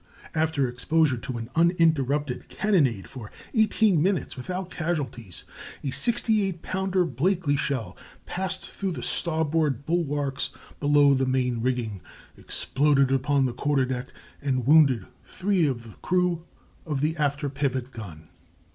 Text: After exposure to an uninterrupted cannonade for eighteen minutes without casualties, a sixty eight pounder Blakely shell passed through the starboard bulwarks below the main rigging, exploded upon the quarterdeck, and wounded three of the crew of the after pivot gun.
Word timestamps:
After 0.33 0.67
exposure 0.67 1.17
to 1.17 1.37
an 1.37 1.51
uninterrupted 1.55 2.47
cannonade 2.49 3.07
for 3.07 3.31
eighteen 3.53 4.01
minutes 4.01 4.35
without 4.35 4.71
casualties, 4.71 5.43
a 5.83 5.91
sixty 5.91 6.41
eight 6.41 6.63
pounder 6.63 7.05
Blakely 7.05 7.55
shell 7.55 7.95
passed 8.25 8.67
through 8.67 8.93
the 8.93 9.03
starboard 9.03 9.85
bulwarks 9.85 10.49
below 10.79 11.13
the 11.13 11.27
main 11.27 11.61
rigging, 11.61 12.01
exploded 12.35 13.11
upon 13.11 13.45
the 13.45 13.53
quarterdeck, 13.53 14.07
and 14.41 14.65
wounded 14.65 15.05
three 15.23 15.67
of 15.67 15.83
the 15.83 15.95
crew 15.97 16.47
of 16.83 17.01
the 17.01 17.15
after 17.17 17.47
pivot 17.47 17.91
gun. 17.91 18.27